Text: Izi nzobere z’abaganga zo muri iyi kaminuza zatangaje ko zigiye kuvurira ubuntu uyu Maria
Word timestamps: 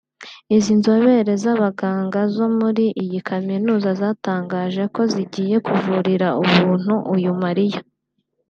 Izi 0.55 0.73
nzobere 0.79 1.31
z’abaganga 1.43 2.19
zo 2.35 2.47
muri 2.57 2.85
iyi 3.03 3.19
kaminuza 3.29 3.89
zatangaje 4.01 4.83
ko 4.93 5.01
zigiye 5.13 5.55
kuvurira 5.65 6.27
ubuntu 6.41 6.93
uyu 7.15 7.31
Maria 7.43 7.81